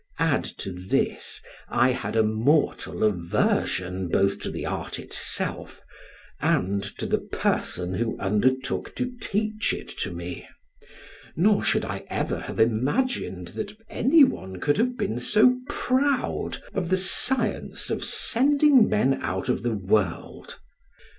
Add 0.17 0.45
to 0.57 0.71
this, 0.71 1.43
I 1.69 1.91
had 1.91 2.15
a 2.15 2.23
mortal 2.23 3.03
aversion 3.03 4.07
both 4.09 4.39
to 4.39 4.49
the 4.49 4.65
art 4.65 4.97
itself 4.97 5.79
and 6.39 6.81
to 6.97 7.05
the 7.05 7.19
person 7.19 7.93
who 7.93 8.17
undertook 8.19 8.95
to 8.95 9.11
teach 9.21 9.73
it 9.73 9.87
to 9.99 10.09
me, 10.11 10.47
nor 11.35 11.63
should 11.63 11.85
I 11.85 12.03
ever 12.09 12.39
have 12.39 12.59
imagined, 12.59 13.49
that 13.49 13.73
anyone 13.91 14.59
could 14.59 14.79
have 14.79 14.97
been 14.97 15.19
so 15.19 15.59
proud 15.69 16.57
of 16.73 16.89
the 16.89 16.97
science 16.97 17.91
of 17.91 18.03
sending 18.03 18.89
men 18.89 19.19
out 19.21 19.49
of 19.49 19.61
the 19.61 19.75
world. 19.75 20.57